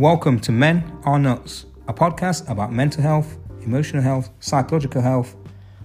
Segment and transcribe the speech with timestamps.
[0.00, 5.36] Welcome to Men Are Nuts, a podcast about mental health, emotional health, psychological health,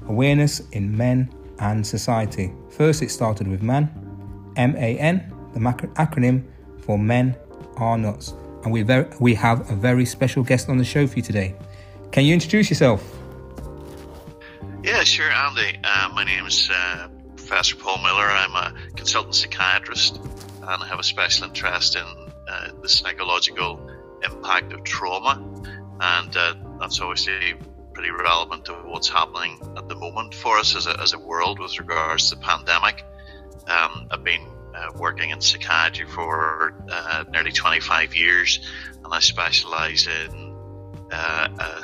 [0.07, 2.53] awareness in men and society.
[2.69, 3.91] First, it started with MAN,
[4.55, 6.45] M A N, the acronym
[6.79, 7.35] for Men
[7.75, 8.33] Are Nuts.
[8.63, 8.85] And we,
[9.19, 11.53] we have a very special guest on the show for you today.
[12.13, 13.03] Can you introduce yourself?
[14.81, 15.77] Yeah, sure, Andy.
[15.83, 18.31] Uh, my name is uh, Professor Paul Miller.
[18.31, 22.05] I'm a consultant psychiatrist and I have a special interest in
[22.47, 23.84] uh, the psychological
[24.23, 25.41] impact of trauma.
[25.99, 27.55] And uh, that's obviously
[27.93, 31.59] pretty relevant to what's happening at the moment for us as a, as a world
[31.59, 33.03] with regards to the pandemic.
[33.67, 38.59] Um, I've been uh, working in psychiatry for uh, nearly 25 years,
[39.03, 40.55] and I specialise in
[41.11, 41.83] uh,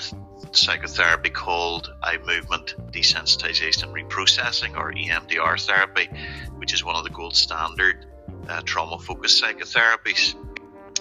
[0.51, 6.09] psychotherapy called eye movement desensitization and reprocessing, or EMDR therapy,
[6.57, 8.05] which is one of the gold standard
[8.49, 10.35] uh, trauma focused psychotherapies.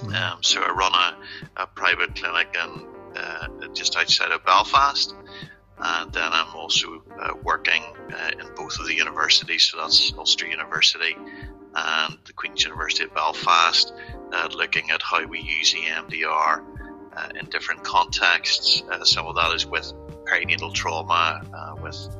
[0.02, 5.14] Um, so I run a, a private clinic in uh, just outside of Belfast.
[5.82, 10.46] And then I'm also uh, working uh, in both of the universities, so that's Ulster
[10.46, 11.16] University
[11.74, 13.92] and the Queen's University of Belfast,
[14.32, 16.64] uh, looking at how we use EMDR
[17.16, 18.82] uh, in different contexts.
[18.90, 19.92] Uh, some of that is with
[20.24, 21.42] perinatal trauma,
[21.80, 22.16] with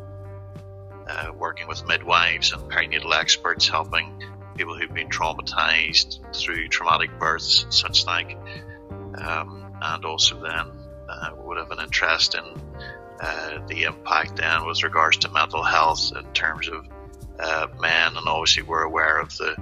[1.36, 4.22] working with midwives and perinatal experts, helping
[4.56, 8.36] people who've been traumatized through traumatic births, and such like,
[9.16, 10.66] um, and also then
[11.08, 12.44] uh, would have an interest in
[13.20, 16.86] uh, the impact then with regards to mental health in terms of
[17.38, 19.56] uh, men, and obviously we're aware of the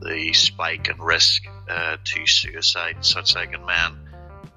[0.00, 3.98] the spike in risk uh, to suicide, and such like in men,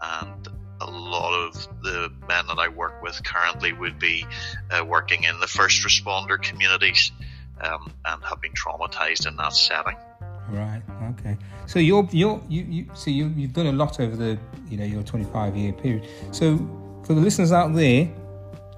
[0.02, 0.48] and
[0.82, 4.26] a lot of the men that I work with currently would be
[4.72, 7.12] uh, working in the first responder communities
[7.64, 9.98] um, and have been traumatized in that setting.
[10.50, 10.82] Right.
[11.20, 11.38] Okay.
[11.66, 14.38] So you're you're you you so you you've done a lot over the
[14.70, 16.08] you know your 25 year period.
[16.32, 16.58] So
[17.06, 18.12] for the listeners out there,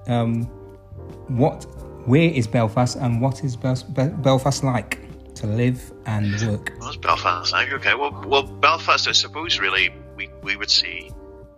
[0.06, 0.44] um,
[1.28, 1.64] what
[2.06, 3.76] where is Belfast and what is Bel-
[4.18, 5.00] Belfast like
[5.34, 6.72] to live and work?
[6.78, 7.72] What's Belfast like?
[7.72, 7.94] Okay.
[7.94, 11.10] Well, well, Belfast, I suppose, really we we would see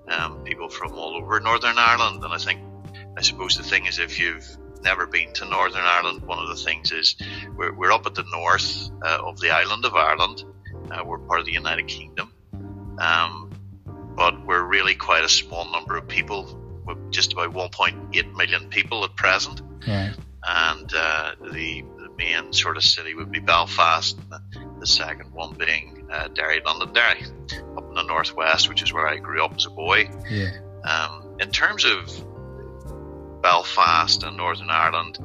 [0.09, 2.61] um, people from all over Northern Ireland, and I think
[3.17, 6.55] I suppose the thing is if you've never been to Northern Ireland, one of the
[6.55, 7.17] things is
[7.57, 10.45] we're, we're up at the north uh, of the island of Ireland.
[10.91, 12.33] Uh, we're part of the United Kingdom.
[12.99, 13.51] Um,
[14.15, 16.81] but we're really quite a small number of people.
[16.87, 19.61] We're just about 1.8 million people at present.
[20.47, 24.41] And uh, the, the, main sort of city would be Belfast, the,
[24.81, 27.25] the second one being uh, Derry, Londonderry,
[27.77, 30.09] up in the northwest, which is where I grew up as a boy.
[30.31, 30.53] Yeah.
[30.85, 32.09] Um, in terms of
[33.57, 35.19] Belfast and Northern Ireland,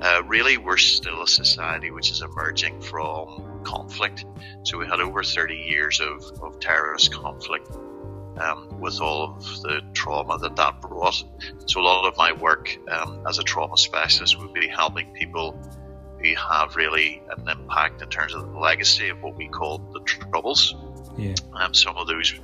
[0.00, 4.24] uh, really we're still a society which is emerging from conflict.
[4.62, 7.68] So we had over 30 years of, of terrorist conflict
[8.36, 11.20] um, with all of the trauma that that brought.
[11.66, 15.60] So a lot of my work um, as a trauma specialist would be helping people
[16.22, 20.00] who have really an impact in terms of the legacy of what we call the
[20.04, 20.76] troubles.
[21.16, 21.34] Yeah.
[21.52, 22.34] Um, some of those,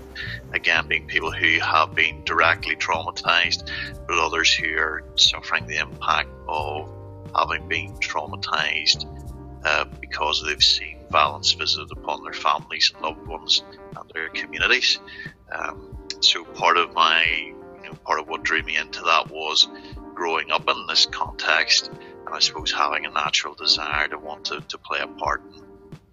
[0.52, 3.68] again, being people who have been directly traumatized,
[4.06, 6.88] but others who are suffering the impact of
[7.34, 9.06] having been traumatized
[9.64, 13.62] uh, because they've seen violence visited upon their families and loved ones
[13.96, 14.98] and their communities.
[15.52, 17.24] Um, so part of my,
[17.82, 19.68] you know, part of what drew me into that was
[20.14, 24.60] growing up in this context, and I suppose having a natural desire to want to,
[24.60, 25.62] to play a part in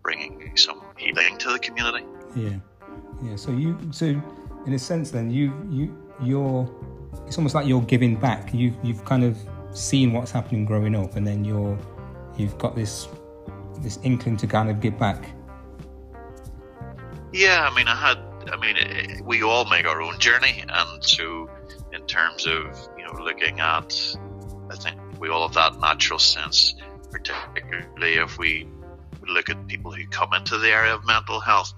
[0.02, 2.06] bringing some healing to the community.
[2.38, 2.58] Yeah,
[3.24, 3.36] yeah.
[3.36, 4.06] So you, so
[4.68, 6.70] in a sense, then you, you, you're.
[7.26, 8.54] It's almost like you're giving back.
[8.54, 9.38] You've you've kind of
[9.72, 11.78] seen what's happening growing up, and then you're,
[12.38, 13.08] you've got this,
[13.80, 15.32] this inkling to kind of give back.
[17.34, 18.18] Yeah, I mean, I had.
[18.50, 21.50] I mean, we all make our own journey, and so
[21.92, 24.18] in terms of you know looking at,
[24.70, 26.76] I think we all have that natural sense,
[27.12, 28.68] particularly if we
[29.28, 31.74] look at people who come into the area of mental health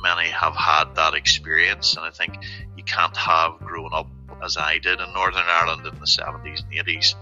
[0.00, 2.38] many have had that experience, and I think
[2.76, 4.08] you can't have grown up
[4.42, 7.14] as I did in Northern Ireland in the 70s and 80s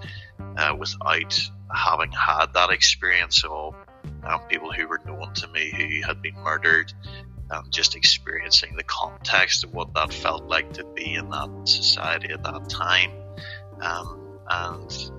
[0.56, 3.74] uh, without having had that experience of
[4.24, 6.92] um, people who were known to me who had been murdered,
[7.50, 12.32] um, just experiencing the context of what that felt like to be in that society
[12.32, 13.10] at that time.
[13.80, 15.10] Um, and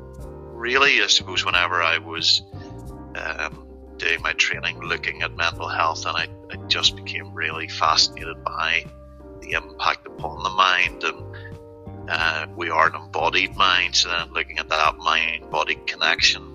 [0.53, 2.41] really, I suppose, whenever I was
[3.15, 3.62] um,
[3.97, 8.85] doing my training looking at mental health, and I, I just became really fascinated by
[9.41, 11.03] the impact upon the mind.
[11.03, 16.49] And uh, we are an embodied mind, so then looking at that mind body connection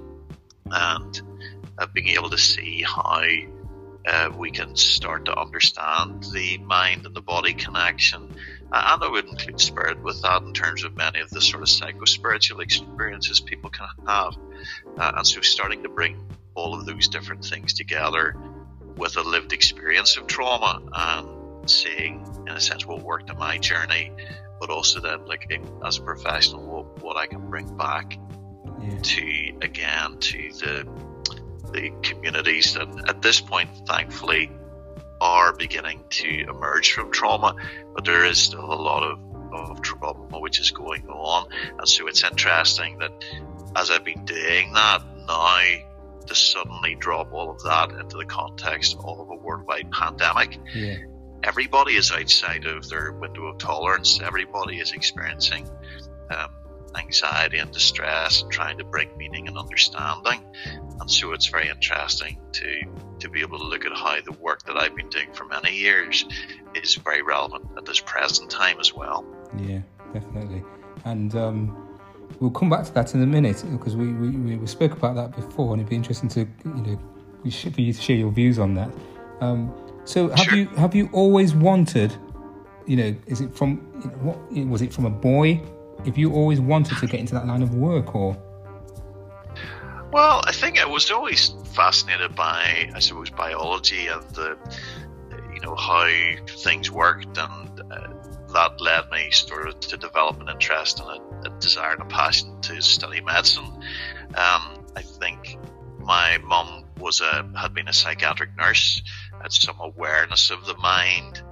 [0.71, 1.21] and
[1.79, 3.25] uh, being able to see how
[4.07, 8.23] uh, we can start to understand the mind and the body connection.
[8.71, 11.69] And I would include spirit with that in terms of many of the sort of
[11.69, 14.35] psycho spiritual experiences people can have.
[14.99, 16.17] Uh, and so starting to bring
[16.59, 18.35] all of those different things together
[18.97, 23.59] with a lived experience of trauma and seeing, in a sense, what worked in my
[23.59, 24.11] journey,
[24.61, 28.19] but also then looking as a professional what, what I can bring back
[28.83, 28.99] yeah.
[29.01, 30.89] to, again, to the
[31.73, 34.51] the communities that at this point, thankfully,
[35.21, 37.55] are beginning to emerge from trauma,
[37.95, 39.19] but there is still a lot of,
[39.53, 41.49] of trauma which is going on.
[41.79, 43.13] And so it's interesting that
[43.77, 45.88] as I've been doing that now,
[46.29, 50.59] to suddenly drop all of that into the context of a worldwide pandemic.
[50.75, 50.97] Yeah.
[51.43, 54.21] Everybody is outside of their window of tolerance.
[54.21, 55.69] Everybody is experiencing
[56.31, 56.51] um,
[56.97, 60.43] anxiety and distress and trying to bring meaning and understanding.
[61.01, 62.83] And so it's very interesting to
[63.21, 65.75] to be able to look at how the work that I've been doing for many
[65.75, 66.25] years
[66.75, 69.25] is very relevant at this present time as well.
[69.57, 69.81] Yeah,
[70.13, 70.63] definitely.
[71.05, 71.88] And um,
[72.41, 75.35] we'll come back to that in a minute because we, we, we spoke about that
[75.35, 76.99] before, and it'd be interesting to you know
[77.51, 78.91] for you to share your views on that.
[79.41, 79.75] Um,
[80.05, 80.57] so have sure.
[80.57, 82.17] you have you always wanted,
[82.87, 83.77] you know, is it from
[84.23, 85.61] what was it from a boy
[86.05, 88.37] if you always wanted to get into that line of work or?
[90.11, 94.57] Well, I think I was always fascinated by, I suppose, biology and the,
[95.53, 96.09] you know, how
[96.47, 97.78] things worked, and
[98.53, 102.07] that led me sort of to develop an interest and a, a desire and a
[102.07, 103.67] passion to study medicine.
[103.67, 105.59] Um, I think
[106.01, 109.03] my mum was a had been a psychiatric nurse,
[109.41, 111.43] had some awareness of the mind,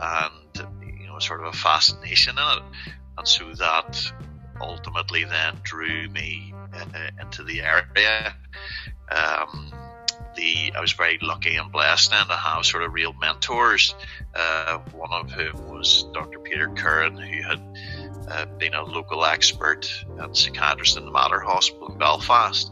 [0.00, 0.68] and
[1.00, 2.62] you know, sort of a fascination in it.
[3.18, 4.12] And so that
[4.60, 8.34] ultimately then drew me uh, into the area.
[9.10, 9.72] Um,
[10.38, 13.94] the I was very lucky and blessed then to have sort of real mentors.
[14.34, 16.38] Uh, one of whom was Dr.
[16.38, 17.60] Peter Curran, who had
[18.30, 22.70] uh, been a local expert and psychiatrist in the Mater Hospital in Belfast.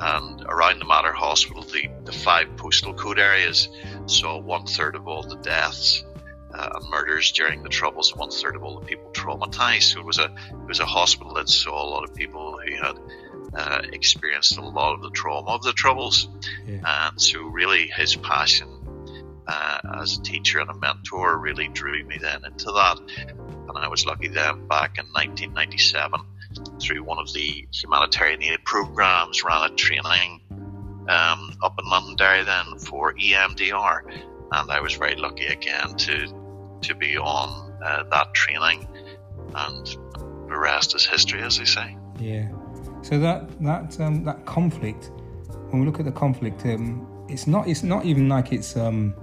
[0.00, 3.68] And around the Mater Hospital, the, the five postal code areas
[4.06, 6.04] saw one third of all the deaths
[6.52, 8.14] uh, murders during the Troubles.
[8.16, 9.94] One third of all the people traumatized.
[9.94, 12.76] So it was a it was a hospital that saw a lot of people who
[12.76, 12.98] had
[13.54, 16.28] uh, experienced a lot of the trauma of the Troubles,
[16.66, 17.08] yeah.
[17.08, 18.68] and so really his passion
[19.46, 22.98] uh, as a teacher and a mentor really drew me then into that.
[23.68, 26.20] And I was lucky then back in 1997
[26.80, 30.40] through one of the humanitarian aid programs ran a training
[31.08, 34.02] um, up in Londonderry then for EMDR
[34.52, 38.88] and I was very lucky again to to be on uh, that training,
[39.54, 39.86] and
[40.48, 41.96] the rest is history, as they say.
[42.18, 42.48] Yeah.
[43.02, 45.10] So that that um, that conflict,
[45.70, 49.14] when we look at the conflict, um, it's not it's not even like it's um,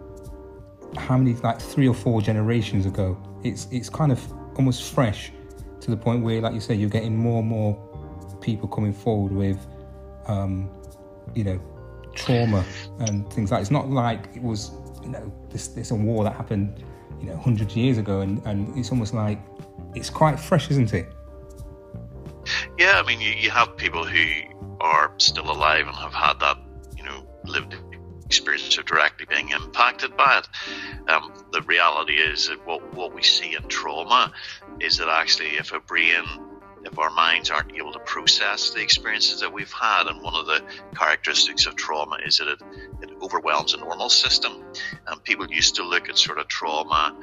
[0.96, 3.18] how many like three or four generations ago.
[3.44, 4.22] It's it's kind of
[4.56, 5.32] almost fresh
[5.82, 7.76] to the point where, like you say, you're getting more and more
[8.42, 9.66] people coming forward with,
[10.28, 10.70] um,
[11.36, 11.62] you know,
[12.16, 12.66] trauma
[13.00, 13.62] and things like.
[13.62, 14.72] It's not like it was,
[15.04, 16.84] you know, this this a war that happened
[17.22, 19.40] you know hundreds of years ago, and, and it's almost like
[19.96, 21.14] it's quite fresh, isn't it?
[22.78, 26.58] Yeah, I mean, you, you have people who are still alive and have had that,
[26.96, 27.76] you know, lived
[28.26, 31.10] experience of directly being impacted by it.
[31.10, 34.32] Um, the reality is that what, what we see in trauma
[34.80, 36.24] is that actually, if a brain
[36.88, 40.08] if our minds aren't able to process the experiences that we've had.
[40.08, 40.64] And one of the
[40.96, 42.62] characteristics of trauma is that it,
[43.02, 44.64] it overwhelms a normal system.
[45.08, 47.16] And people used to look at sort of trauma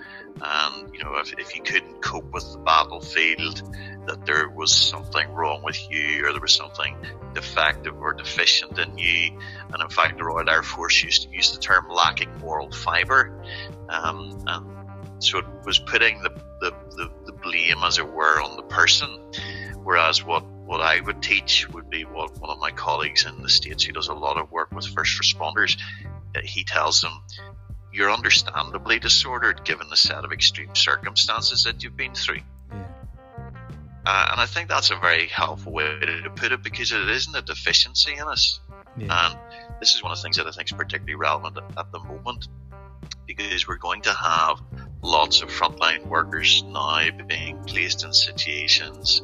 [0.42, 3.62] and, you know, if, if you couldn't cope with the battlefield,
[4.06, 6.96] that there was something wrong with you or there was something
[7.34, 9.38] defective or deficient in you.
[9.72, 13.42] And in fact, the Royal Air Force used to use the term lacking moral fibre.
[13.88, 16.30] Um, and so it was putting the,
[16.60, 19.08] the, the, the blame, as it were, on the person.
[19.82, 23.50] Whereas what, what I would teach would be what one of my colleagues in the
[23.50, 25.78] States who does a lot of work with first responders,
[26.34, 27.12] uh, he tells them,
[27.92, 32.40] you're understandably disordered given the set of extreme circumstances that you've been through.
[34.06, 37.34] Uh, and I think that's a very helpful way to put it because it isn't
[37.34, 38.60] a deficiency in us.
[38.96, 39.30] Yeah.
[39.30, 39.38] And
[39.80, 42.48] this is one of the things that I think is particularly relevant at the moment
[43.26, 44.60] because we're going to have
[45.02, 49.22] lots of frontline workers now being placed in situations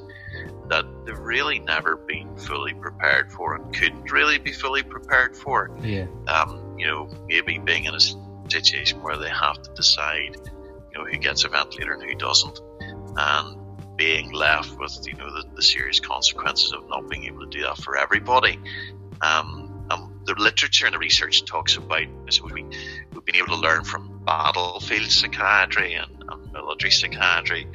[0.68, 5.70] that they've really never been fully prepared for and couldn't really be fully prepared for.
[5.82, 6.06] Yeah.
[6.26, 10.36] Um, you know, maybe being in a situation where they have to decide,
[10.92, 12.60] you know, who gets a ventilator and who doesn't,
[13.16, 13.59] and
[14.00, 17.60] being left with, you know, the, the serious consequences of not being able to do
[17.60, 18.58] that for everybody.
[19.20, 23.56] Um, um, they're literature and the research talks about, so we, we've been able to
[23.56, 27.66] learn from battlefield psychiatry and, and military psychiatry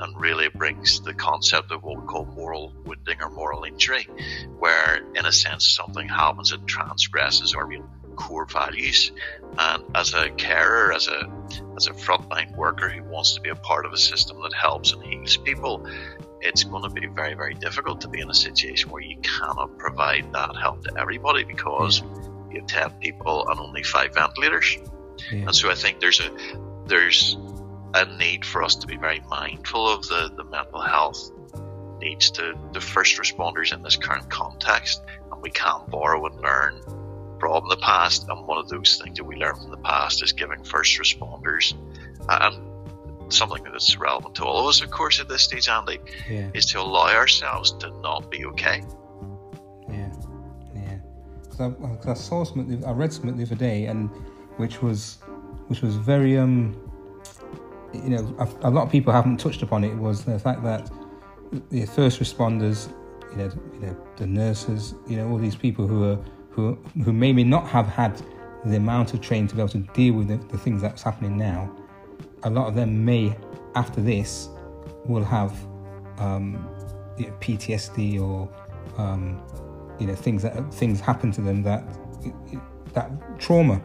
[0.00, 4.06] and really brings the concept of what we call moral wounding or moral injury,
[4.60, 7.66] where in a sense something happens that transgresses our
[8.14, 9.12] core values.
[9.58, 11.30] And as a carer, as a
[11.76, 14.92] as a frontline worker who wants to be a part of a system that helps
[14.92, 15.86] and heals people,
[16.40, 19.78] it's going to be very, very difficult to be in a situation where you cannot
[19.78, 22.02] provide that help to everybody because
[22.50, 24.78] you have ten people and only five ventilators.
[25.30, 25.46] Yeah.
[25.46, 26.30] And so I think there's a
[26.86, 27.36] there's
[27.94, 31.30] a need for us to be very mindful of the, the mental health
[32.00, 36.80] needs to the first responders in this current context and we can borrow and learn
[37.44, 40.32] from the past and one of those things that we learn from the past is
[40.32, 41.74] giving first responders
[42.28, 45.98] and something that's relevant to all of us of course at this stage Andy
[46.28, 46.50] yeah.
[46.54, 48.82] is to allow ourselves to not be okay.
[49.88, 50.12] Yeah.
[50.74, 50.98] Yeah.
[51.42, 54.08] Because I, I, saw something I read something the other day and
[54.56, 55.18] which was
[55.68, 56.74] which was very um
[57.92, 60.90] you know, a, a, lot of people haven't touched upon it was the fact that
[61.70, 62.92] the first responders,
[63.32, 66.18] you know, you know, the nurses, you know, all these people who are
[66.54, 68.22] who who maybe not have had
[68.64, 71.36] the amount of training to be able to deal with the, the things that's happening
[71.36, 71.70] now.
[72.44, 73.36] A lot of them may,
[73.74, 74.48] after this,
[75.04, 75.52] will have
[76.18, 76.68] um,
[77.18, 78.48] you know, PTSD or
[78.96, 79.42] um,
[79.98, 81.84] you know things that things happen to them that
[82.94, 83.82] that trauma.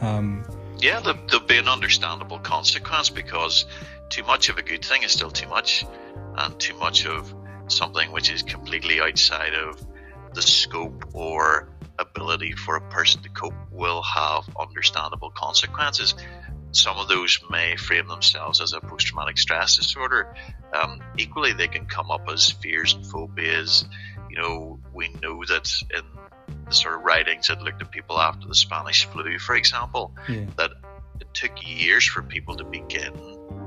[0.00, 0.44] Um,
[0.78, 3.66] yeah, there, will be an understandable consequence because
[4.08, 5.84] too much of a good thing is still too much,
[6.36, 7.32] and too much of
[7.68, 9.84] something which is completely outside of
[10.36, 11.66] the scope or
[11.98, 16.14] ability for a person to cope will have understandable consequences.
[16.72, 20.36] Some of those may frame themselves as a post traumatic stress disorder.
[20.74, 23.86] Um, equally, they can come up as fears and phobias.
[24.28, 26.02] You know, we know that in
[26.66, 30.44] the sort of writings that looked at people after the Spanish flu, for example, yeah.
[30.58, 30.72] that
[31.18, 33.14] it took years for people to begin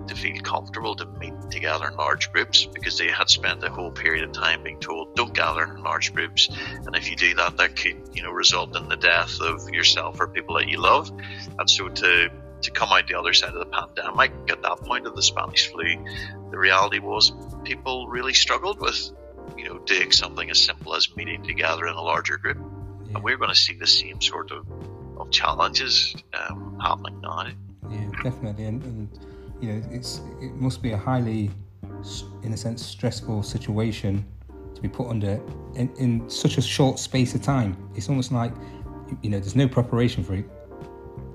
[0.10, 3.92] to feel comfortable to meet together in large groups because they had spent a whole
[3.92, 6.50] period of time being told don't gather in large groups
[6.86, 10.20] and if you do that that could you know result in the death of yourself
[10.20, 11.12] or people that you love
[11.58, 12.30] and so to
[12.62, 15.72] to come out the other side of the pandemic at that point of the Spanish
[15.72, 16.06] flu
[16.52, 17.32] the reality was
[17.64, 19.12] people really struggled with
[19.58, 23.16] you know doing something as simple as meeting together in a larger group yeah.
[23.16, 24.66] and we're going to see the same sort of,
[25.18, 27.48] of challenges um, happening now.
[27.90, 29.10] Yeah, definitely, and, and,
[29.62, 31.52] you know, it's it must be a highly,
[32.44, 34.26] in a sense, stressful situation
[34.76, 35.42] to be put under
[35.76, 37.78] in, in such a short space of time.
[37.96, 38.54] It's almost like
[39.22, 40.46] you know, there's no preparation for it.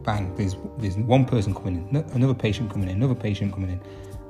[0.04, 0.34] Bang!
[0.36, 3.80] There's there's one person coming in, another patient coming in, another patient coming in,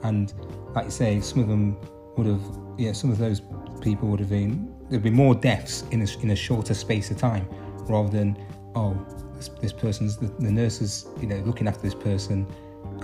[0.03, 0.33] and
[0.75, 1.77] like you say, some of them
[2.17, 2.43] would have,
[2.79, 3.43] yeah, some of those
[3.81, 7.19] people would have been there'd be more deaths in a, in a shorter space of
[7.19, 7.49] time
[7.89, 8.37] rather than
[8.75, 8.97] oh
[9.35, 12.47] this, this person's the, the nurses you know looking after this person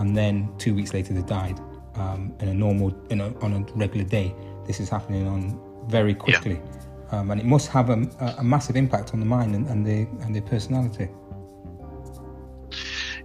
[0.00, 1.58] and then two weeks later they died
[1.94, 4.34] um, in a normal in a, on a regular day
[4.66, 6.60] this is happening on very quickly
[7.12, 7.18] yeah.
[7.18, 7.98] um, and it must have a,
[8.38, 11.08] a, massive impact on the mind and, and the and the personality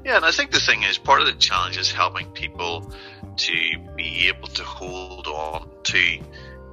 [0.06, 2.94] yeah, and I think the thing is, part of the challenge is helping people
[3.38, 3.54] to
[3.96, 6.20] be able to hold on to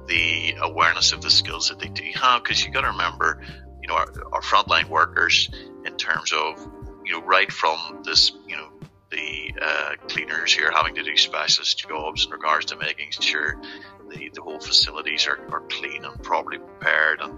[0.05, 2.43] the awareness of the skills that they do have.
[2.43, 3.41] Because you got to remember,
[3.81, 5.49] you know, our, our frontline workers,
[5.83, 6.59] in terms of,
[7.03, 8.69] you know, right from this, you know,
[9.13, 13.61] the uh, cleaners here having to do specialist jobs in regards to making sure
[14.09, 17.37] the, the whole facilities are, are clean and properly prepared and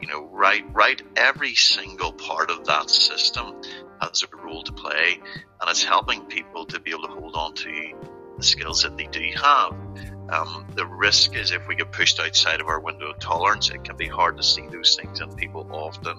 [0.00, 3.56] you know right right every single part of that system
[4.00, 5.18] has a role to play
[5.60, 7.94] and it's helping people to be able to hold on to
[8.40, 9.72] the skills that they do have.
[10.30, 13.84] Um, the risk is if we get pushed outside of our window of tolerance, it
[13.84, 16.16] can be hard to see those things, and people often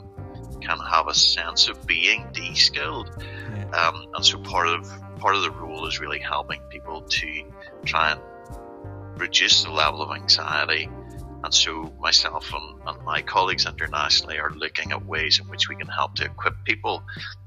[0.59, 3.09] can have a sense of being de-skilled.
[3.19, 3.69] Yeah.
[3.69, 4.89] Um, and so part of
[5.19, 7.43] part of the role is really helping people to
[7.85, 8.21] try and
[9.19, 10.89] reduce the level of anxiety.
[11.43, 15.75] And so myself and, and my colleagues internationally are looking at ways in which we
[15.75, 17.03] can help to equip people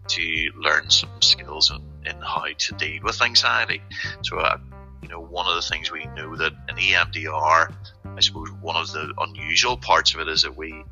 [0.08, 3.82] to learn some skills in, in how to deal with anxiety.
[4.22, 4.58] So uh,
[5.04, 8.90] you know, one of the things we know that in EMDR, I suppose one of
[8.92, 10.82] the unusual parts of it is that we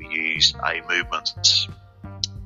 [0.00, 1.68] we use eye movements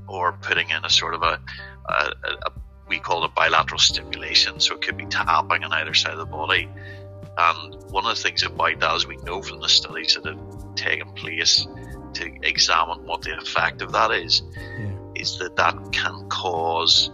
[0.07, 1.41] or putting in a sort of a,
[1.89, 2.53] a, a
[2.89, 4.61] we call it bilateral stimulation.
[4.61, 6.69] So it could be tapping on either side of the body.
[7.39, 10.75] And one of the things about that is we know from the studies that have
[10.75, 11.67] taken place
[12.15, 14.91] to examine what the effect of that is, yeah.
[15.15, 17.11] is that that can cause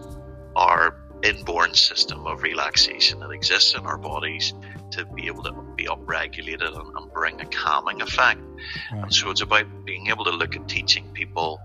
[0.56, 4.54] our inborn system of relaxation that exists in our bodies
[4.92, 8.40] to be able to be upregulated and, and bring a calming effect.
[8.92, 9.04] Right.
[9.04, 11.60] And so it's about being able to look at teaching people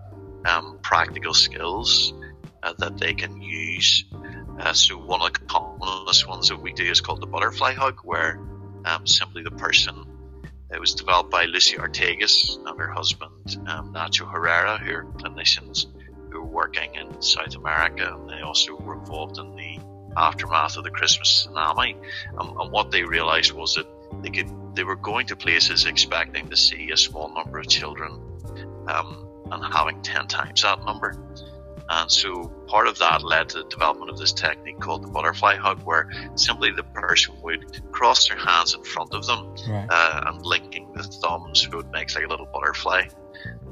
[0.46, 2.14] um, practical skills
[2.64, 4.06] uh, that they can use.
[4.60, 8.00] Uh, so one of the commonest ones that we do is called the butterfly hug,
[8.04, 8.40] where
[8.86, 10.06] um, simply the person
[10.72, 15.86] it was developed by Lucy Artigas and her husband um, Nacho Jarero, who are clinicians
[16.36, 19.80] who were working in South America, and they also were involved in the
[20.18, 21.96] aftermath of the Christmas tsunami.
[22.38, 23.88] Um, and what they realised was that
[24.22, 28.12] they could they were going to places expecting to see a small number of children
[28.88, 31.18] um, and having ten times that number.
[31.88, 35.56] And so part of that led to the development of this technique called the butterfly
[35.56, 39.88] hug, where simply the person would cross their hands in front of them right.
[39.90, 43.04] uh, and linking the thumbs, so it makes like a little butterfly.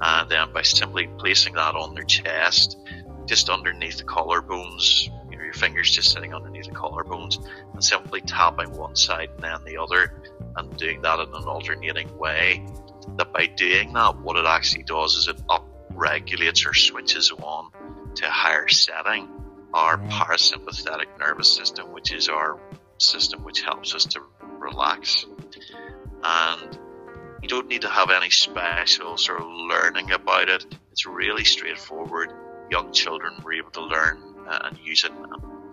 [0.02, 2.78] Uh, and then by simply placing that on their chest,
[3.26, 8.22] just underneath the collarbones, you know, your fingers just sitting underneath the collarbones, and simply
[8.22, 10.22] tapping one side and then the other,
[10.58, 12.66] and doing that in an alternating way.
[13.18, 17.72] That by doing that, what it actually does is it up regulates or switches on
[18.16, 19.30] to a higher setting
[19.74, 22.60] our parasympathetic nervous system, which is our
[22.98, 24.22] system which helps us to
[24.60, 25.26] relax.
[26.24, 26.80] And
[27.44, 30.66] you don't need to have any special sort of learning about it.
[30.94, 32.32] It's really straightforward.
[32.72, 35.12] Young children were able to learn uh, and use it.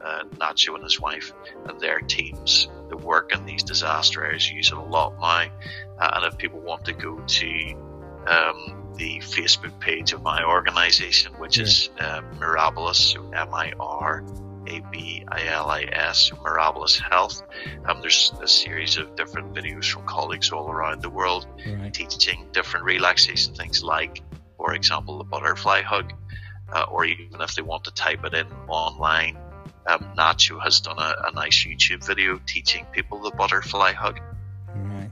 [0.03, 1.33] Uh, Nacho and his wife
[1.67, 5.47] and their teams that work in these disaster areas use it a lot now.
[6.00, 7.75] Uh, and if people want to go to
[8.27, 11.65] um, the Facebook page of my organization, which yeah.
[11.65, 14.25] is uh, Mirabilis, M I R
[14.71, 17.43] A B I L I S, Mirabilis Health.
[17.87, 21.93] Um, there's a series of different videos from colleagues all around the world right.
[21.93, 24.23] teaching different relaxation things, like,
[24.57, 26.12] for example, the butterfly hug,
[26.73, 29.37] uh, or even if they want to type it in online.
[29.89, 34.21] Um, Nacho has done a, a nice YouTube video teaching people the butterfly hug.
[34.75, 35.11] Right,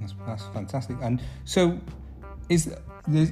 [0.00, 0.96] that's, that's fantastic.
[1.00, 1.80] And so,
[2.50, 2.68] is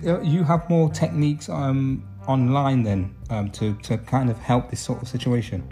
[0.07, 4.81] uh, you have more techniques um, online then um, to, to kind of help this
[4.81, 5.69] sort of situation?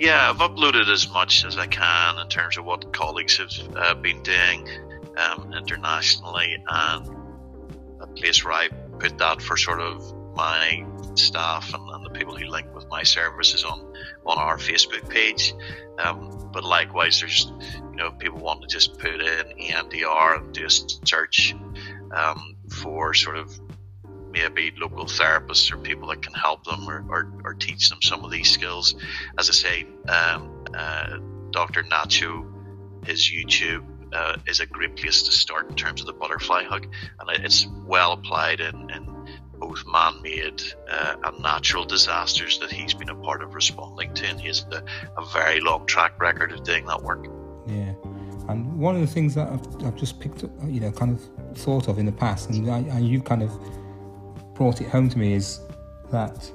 [0.00, 3.94] Yeah, I've uploaded as much as I can in terms of what colleagues have uh,
[3.94, 4.68] been doing
[5.16, 7.08] um, internationally, and
[8.00, 10.02] a place where I put that for sort of
[10.34, 13.80] my staff and, and, the people who link with my services on
[14.26, 15.54] on our Facebook page.
[15.98, 17.52] Um, but likewise, there's
[17.90, 21.54] you know people want to just put in EMDR and do a search.
[22.12, 23.58] Um, for sort of
[24.34, 28.24] maybe local therapists or people that can help them or, or, or teach them some
[28.24, 28.96] of these skills.
[29.38, 31.18] As I say, um, uh,
[31.50, 31.84] Dr.
[31.84, 32.44] Nacho,
[33.06, 36.86] his YouTube uh, is a great place to start in terms of the butterfly hug,
[37.20, 39.14] and it's well applied in, in
[39.58, 44.40] both man-made uh, and natural disasters that he's been a part of responding to, and
[44.40, 44.82] he has a,
[45.16, 47.26] a very long track record of doing that work.
[47.66, 47.94] Yeah,
[48.48, 51.58] and one of the things that I've, I've just picked up, you know, kind of
[51.58, 53.50] thought of in the past, and, I, and you've kind of
[54.54, 55.60] brought it home to me, is
[56.10, 56.50] that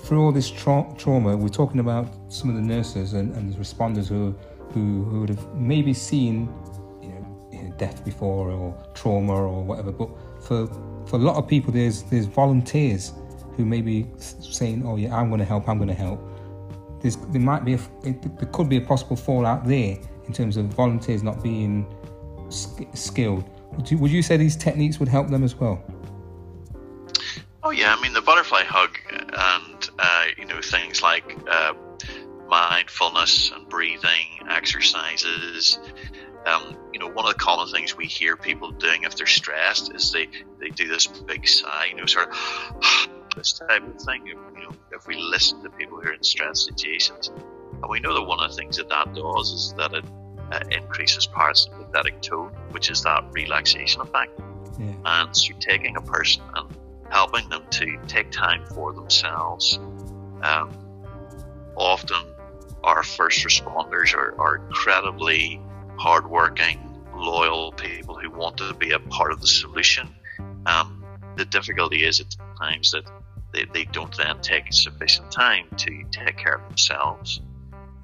[0.00, 4.08] through all this tra- trauma, we're talking about some of the nurses and, and responders
[4.08, 4.34] who,
[4.72, 6.48] who, who would have maybe seen,
[7.02, 9.92] you know, death before or trauma or whatever.
[9.92, 10.08] But
[10.40, 10.66] for
[11.06, 13.12] for a lot of people, there's there's volunteers
[13.56, 15.68] who may be saying, "Oh yeah, I'm going to help.
[15.68, 16.20] I'm going to help."
[17.00, 19.96] There's, there might be a, there could be a possible fallout there
[20.26, 21.86] in terms of volunteers not being
[22.94, 23.44] skilled.
[23.76, 25.82] Would you, would you say these techniques would help them as well?
[27.68, 31.74] Oh yeah, I mean the butterfly hug and uh, you know things like uh,
[32.48, 35.78] mindfulness and breathing exercises.
[36.46, 39.94] Um, you know, one of the common things we hear people doing if they're stressed
[39.94, 40.28] is they,
[40.58, 44.26] they do this big sigh, you know, sort of this type of thing.
[44.26, 48.14] You know, if we listen to people who are in stress situations, and we know
[48.14, 50.06] that one of the things that that does is that it
[50.52, 54.40] uh, increases parasympathetic tone, which is that relaxation effect.
[54.78, 54.94] Yeah.
[55.04, 56.74] And so taking a person and
[57.10, 59.78] helping them to take time for themselves.
[60.42, 60.70] Um,
[61.76, 62.34] often
[62.84, 65.60] our first responders are, are incredibly
[65.96, 66.78] hardworking,
[67.14, 70.08] loyal people who want to be a part of the solution.
[70.66, 71.04] Um,
[71.36, 73.04] the difficulty is at times that
[73.52, 77.40] they, they don't then take sufficient time to take care of themselves.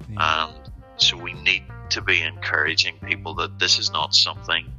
[0.09, 0.47] Yeah.
[0.49, 4.71] And so we need to be encouraging people that this is not something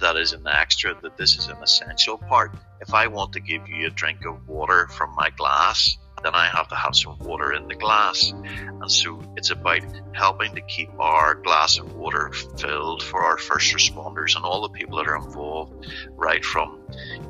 [0.00, 2.52] that is an extra, that this is an essential part.
[2.80, 6.46] If I want to give you a drink of water from my glass, then I
[6.46, 8.32] have to have some water in the glass.
[8.32, 9.82] And so it's about
[10.12, 14.70] helping to keep our glass of water filled for our first responders and all the
[14.70, 16.80] people that are involved, right from,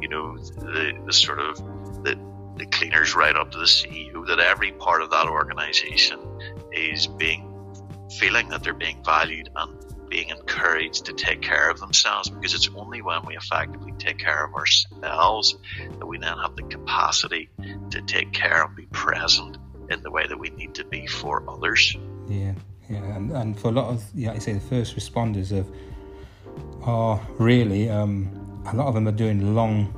[0.01, 1.57] you know, the, the sort of
[2.05, 2.19] the,
[2.57, 6.19] the cleaners right up to the CEO, that every part of that organization
[6.73, 7.45] is being
[8.11, 12.69] feeling that they're being valued and being encouraged to take care of themselves because it's
[12.75, 15.57] only when we effectively take care of ourselves
[15.99, 17.51] that we then have the capacity
[17.91, 19.59] to take care and be present
[19.91, 21.97] in the way that we need to be for others.
[22.29, 22.55] Yeah,
[22.89, 25.71] yeah, and, and for a lot of, yeah, I say the first responders of
[26.83, 29.95] are really um, a lot of them are doing long,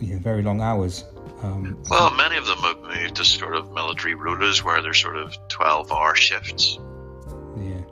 [0.00, 1.04] you know, very long hours.
[1.42, 5.16] Um, well, many of them have moved to sort of military rotas where they're sort
[5.16, 6.78] of twelve-hour shifts.
[7.58, 7.82] Yeah,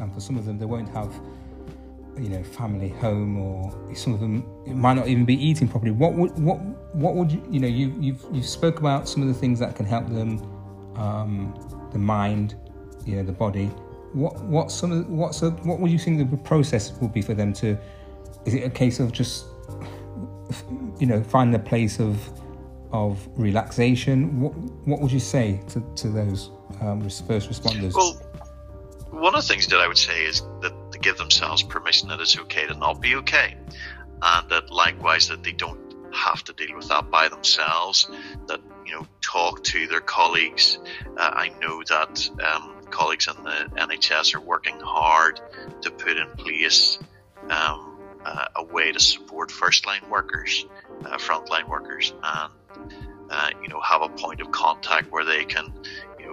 [0.00, 1.12] and for, some of them, they won't have
[2.18, 5.92] you know family home or some of them might not even be eating properly.
[5.92, 6.58] What would what
[6.94, 9.76] what would you you know you you've you've spoke about some of the things that
[9.76, 10.40] can help them
[10.96, 11.54] um,
[11.92, 12.54] the mind
[13.06, 13.66] you know the body.
[14.12, 17.34] What what some of what's a, what would you think the process would be for
[17.34, 17.78] them to
[18.44, 19.46] is it a case of just
[20.98, 22.18] you know find a place of
[22.92, 24.40] of relaxation?
[24.40, 24.52] What
[24.86, 27.94] what would you say to, to those um, first responders?
[27.94, 28.20] Well
[29.22, 32.20] one of the things that I would say is that to give themselves permission that
[32.20, 33.56] it's okay to not be okay,
[34.20, 38.10] and that likewise that they don't have to deal with that by themselves.
[38.48, 40.76] That you know, talk to their colleagues.
[41.16, 45.40] Uh, I know that um, colleagues in the NHS are working hard
[45.82, 46.98] to put in place
[47.48, 50.66] um, uh, a way to support first line workers,
[51.04, 52.52] uh, frontline workers, and
[53.30, 55.72] uh, you know have a point of contact where they can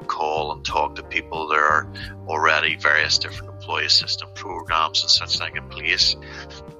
[0.10, 1.48] call and talk to people.
[1.48, 1.88] There are
[2.28, 6.16] already various different employee assistance programs and such like in place.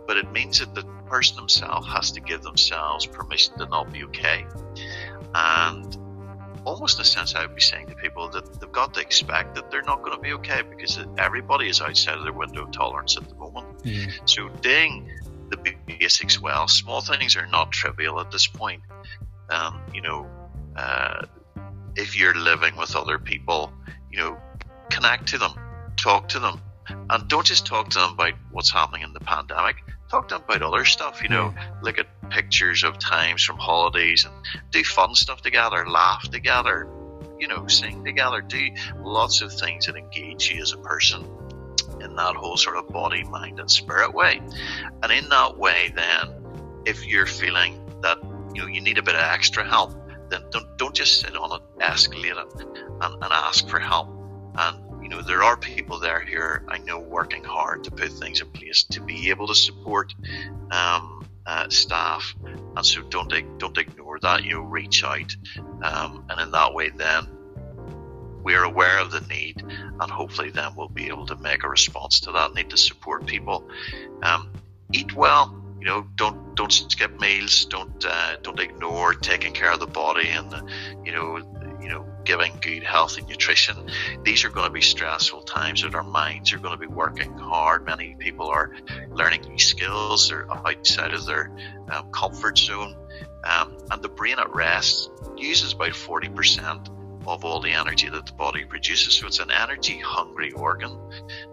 [0.08, 4.04] But it means that the person himself has to give themselves permission to not be
[4.06, 4.46] okay.
[5.34, 5.98] And
[6.66, 9.56] almost in a sense, I would be saying to people that they've got to expect
[9.56, 12.72] that they're not going to be okay because everybody is outside of their window of
[12.72, 13.84] tolerance at the moment.
[13.84, 14.12] Mm.
[14.26, 15.10] So doing
[15.50, 18.82] the basics well, small things are not trivial at this point.
[19.50, 20.28] Um, you know,
[20.76, 21.26] uh,
[21.96, 23.72] if you're living with other people,
[24.12, 24.38] you know,
[24.90, 25.54] connect to them,
[25.96, 26.62] talk to them,
[27.10, 29.76] and don't just talk to them about what's happening in the pandemic.
[30.10, 31.72] Talk to them about other stuff, you know, yeah.
[31.84, 34.34] look at pictures of times from holidays and
[34.72, 36.88] do fun stuff together, laugh together,
[37.40, 41.24] you know, sing together, do lots of things that engage you as a person
[42.02, 44.42] in that whole sort of body, mind, and spirit way.
[45.04, 46.34] And in that way, then,
[46.86, 48.18] if you're feeling that
[48.54, 49.94] you know you need a bit of extra help,
[50.30, 52.62] then don't, don't just sit on it, escalate it,
[53.02, 54.10] and, and ask for help.
[54.56, 58.42] And you know there are people there here I know working hard to put things
[58.42, 60.14] in place to be able to support
[60.72, 64.44] um, uh, staff, and so don't don't ignore that.
[64.44, 65.36] You know, reach out,
[65.84, 67.28] um, and in that way, then
[68.44, 72.22] we're aware of the need, and hopefully, then we'll be able to make a response
[72.22, 73.70] to that need to support people.
[74.22, 74.52] Um,
[74.92, 77.66] eat well you know, don't don't skip meals.
[77.66, 80.52] Don't uh, don't ignore taking care of the body and
[81.06, 81.38] you know
[81.82, 83.90] you know giving good healthy nutrition.
[84.24, 87.32] These are going to be stressful times that our minds are going to be working
[87.38, 87.86] hard.
[87.86, 88.76] Many people are
[89.10, 90.30] learning new skills.
[90.30, 91.52] They're outside of their
[91.90, 92.96] um, comfort zone,
[93.46, 96.90] um, and the brain at rest uses about forty percent
[97.30, 99.14] of all the energy that the body produces.
[99.14, 100.98] So it's an energy hungry organ.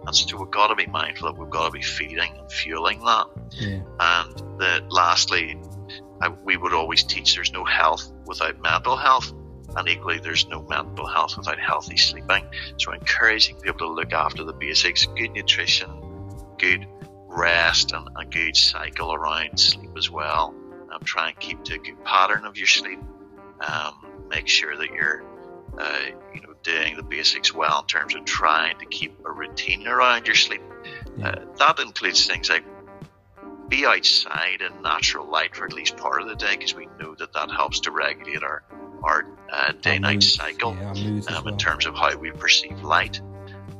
[0.06, 3.00] And so we've got to be mindful that we've got to be feeding and fueling
[3.04, 3.26] that.
[3.50, 3.80] Yeah.
[4.00, 5.60] And that lastly,
[6.20, 9.32] I, we would always teach there's no health without mental health.
[9.76, 12.46] And equally, there's no mental health without healthy sleeping.
[12.78, 15.90] So, encouraging people to look after the basics good nutrition,
[16.56, 16.86] good
[17.28, 20.54] rest, and a good cycle around sleep as well.
[20.90, 23.00] And try and keep to a good pattern of your sleep.
[23.60, 25.24] Um, make sure that you're
[25.78, 26.00] uh,
[26.34, 30.26] you know, doing the basics well in terms of trying to keep a routine around
[30.26, 30.62] your sleep.
[31.16, 31.28] Yeah.
[31.28, 32.64] Uh, that includes things like
[33.68, 37.14] be outside in natural light for at least part of the day because we know
[37.16, 38.62] that that helps to regulate our
[39.02, 41.48] our uh, day-night cycle yeah, um, well.
[41.48, 43.20] in terms of how we perceive light,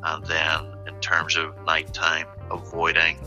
[0.03, 3.19] and then in terms of nighttime, avoiding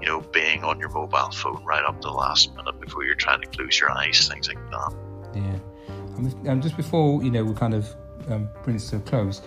[0.00, 3.14] you know being on your mobile phone right up to the last minute before you're
[3.14, 4.94] trying to close your eyes, things like that.
[5.34, 7.94] Yeah, and just before you know we kind of
[8.28, 9.42] um, brings to a close,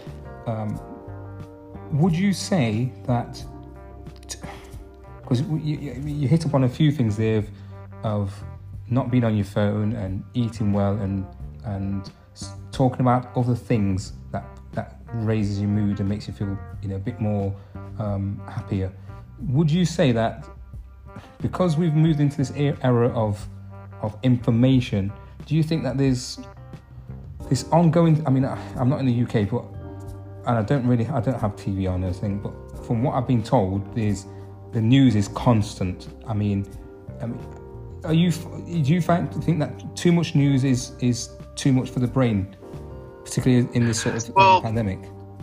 [0.48, 0.80] um,
[1.91, 3.44] would you say that?
[5.22, 7.50] Because you, you, hit upon a few things there of,
[8.04, 8.44] of
[8.89, 11.26] not being on your phone and eating well and
[11.63, 12.12] and
[12.72, 16.96] talking about other things that that raises your mood and makes you feel you know
[16.96, 17.56] a bit more
[18.00, 18.91] um, happier.
[19.48, 20.48] Would you say that
[21.41, 23.48] because we've moved into this era of
[24.02, 25.12] of information,
[25.46, 26.39] do you think that there's
[27.51, 28.25] this ongoing.
[28.25, 29.65] I mean, I'm not in the UK, but
[30.47, 32.39] and I don't really, I don't have TV on or anything.
[32.39, 32.53] But
[32.85, 34.25] from what I've been told, is
[34.71, 36.07] the news is constant.
[36.25, 36.65] I mean,
[37.21, 37.39] I mean,
[38.05, 41.99] are you do you find think that too much news is is too much for
[41.99, 42.55] the brain,
[43.25, 44.99] particularly in this sort of well, pandemic?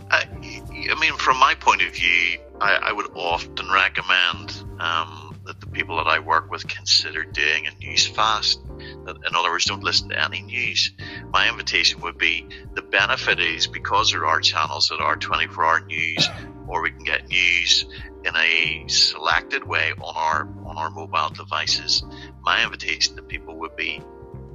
[0.09, 5.28] I, I mean, from my point of view, I, I would often recommend um,
[5.71, 8.59] people that I work with consider doing a news fast.
[8.69, 10.91] In other words, don't listen to any news.
[11.31, 15.79] My invitation would be the benefit is because there are channels that are 24 hour
[15.81, 16.27] news,
[16.67, 17.85] or we can get news
[18.25, 22.03] in a selected way on our on our mobile devices.
[22.41, 24.01] My invitation to people would be,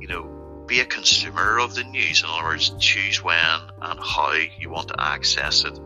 [0.00, 2.22] you know, be a consumer of the news.
[2.22, 5.79] In other words, choose when and how you want to access it,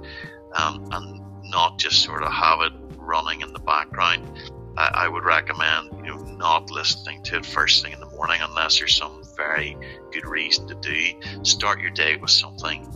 [0.57, 4.27] um, and not just sort of have it running in the background.
[4.79, 8.41] I, I, would recommend you know not listening to it first thing in the morning
[8.41, 9.77] unless there's some very
[10.13, 11.43] good reason to do.
[11.43, 12.87] Start your day with something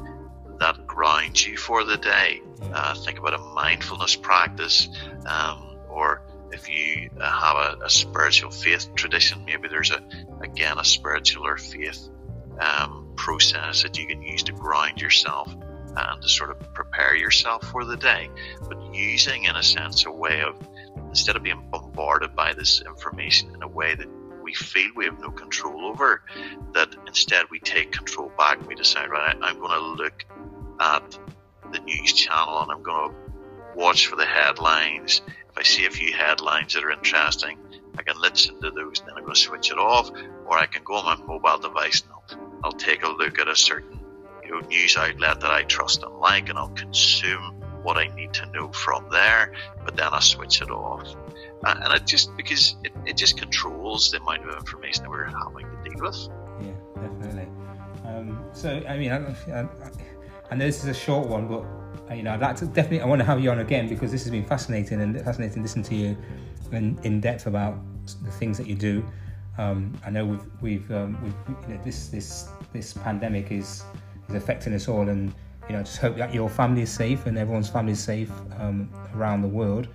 [0.60, 2.40] that grounds you for the day.
[2.72, 4.88] Uh, think about a mindfulness practice,
[5.26, 10.00] um, or if you uh, have a, a, spiritual faith tradition, maybe there's a
[10.40, 12.08] again a spiritual or faith
[12.60, 15.52] um, process that you can use to ground yourself
[15.96, 18.30] and to sort of prepare yourself for the day.
[18.68, 20.54] But using, in a sense, a way of
[21.08, 24.08] instead of being bombarded by this information in a way that
[24.42, 26.22] we feel we have no control over,
[26.72, 30.24] that instead we take control back and we decide, right, I'm going to look
[30.80, 31.18] at
[31.72, 33.16] the news channel and I'm going to
[33.76, 35.22] watch for the headlines.
[35.26, 37.58] If I see a few headlines that are interesting,
[37.98, 40.10] I can listen to those and then I'm going to switch it off,
[40.46, 43.48] or I can go on my mobile device and I'll, I'll take a look at
[43.48, 44.00] a certain
[44.44, 48.32] you know, news outlet that I trust and like, and I'll consume what I need
[48.34, 49.52] to know from there,
[49.84, 51.14] but then I switch it off.
[51.64, 55.24] Uh, and it just because it, it just controls the amount of information that we're
[55.24, 56.28] having to deal with.
[56.60, 57.48] Yeah, definitely.
[58.04, 59.18] Um, so I mean, I,
[59.52, 59.68] I,
[60.50, 61.64] I, know this is a short one, but
[62.10, 64.10] uh, you know, I'd like to definitely I want to have you on again because
[64.10, 66.16] this has been fascinating and fascinating listening to you
[66.72, 67.78] in, in depth about
[68.24, 69.04] the things that you do.
[69.58, 73.84] Um, I know we've we've, um, we've you know, this this this pandemic is
[74.28, 75.32] is affecting us all and
[75.68, 78.88] you know, just hope that your family is safe and everyone's family is safe um,
[79.14, 79.88] around the world.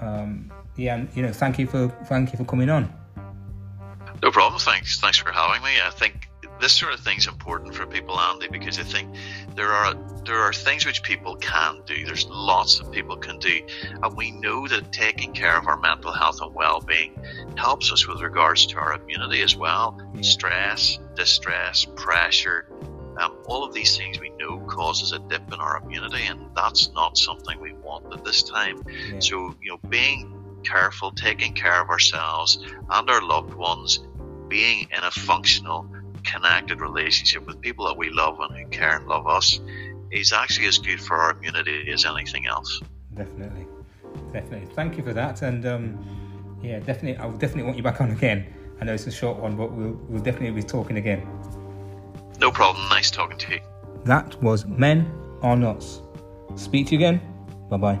[0.00, 2.92] Um, yeah, and you know, thank you for thank you for coming on.
[4.22, 4.60] No problem.
[4.60, 5.00] Thanks.
[5.00, 5.70] Thanks for having me.
[5.82, 6.28] I think
[6.60, 9.14] this sort of thing is important for people, Andy, because I think
[9.54, 12.04] there are there are things which people can do.
[12.04, 13.60] There's lots that people can do,
[14.02, 17.18] and we know that taking care of our mental health and well-being
[17.56, 20.00] helps us with regards to our immunity as well.
[20.14, 20.22] Yeah.
[20.22, 22.68] Stress, distress, pressure,
[23.18, 26.92] um, all of these things we know causes a dip in our immunity, and that's
[26.92, 28.82] not something we want at this time.
[28.86, 29.20] Yeah.
[29.20, 32.58] So, you know, being careful, taking care of ourselves
[32.90, 34.00] and our loved ones,
[34.48, 35.88] being in a functional,
[36.24, 39.60] connected relationship with people that we love and who care and love us
[40.10, 42.80] is actually as good for our immunity as anything else.
[43.14, 43.66] Definitely,
[44.32, 44.68] definitely.
[44.74, 48.10] Thank you for that, and um, yeah, definitely, I will definitely want you back on
[48.10, 48.46] again.
[48.80, 51.26] I know it's a short one, but we'll we'll definitely be talking again.
[52.40, 52.88] No problem.
[52.88, 53.60] Nice talking to you.
[54.04, 55.10] That was Men
[55.42, 56.02] Are Nuts.
[56.54, 57.20] Speak to you again.
[57.68, 57.98] Bye bye.